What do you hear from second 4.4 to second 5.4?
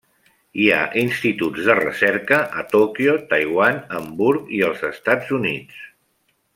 i els Estats